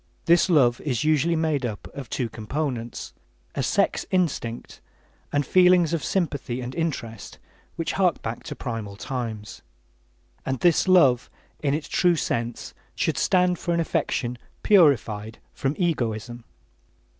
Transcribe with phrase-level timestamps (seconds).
[0.25, 3.13] This love is usually made up of two components:
[3.53, 4.81] a sex instinct,
[5.31, 7.37] and feelings of sympathy and interest
[7.75, 9.61] which hark back to primal times.
[10.43, 11.29] And this love,
[11.61, 16.45] in its true sense, should stand for an affection purified from egoism.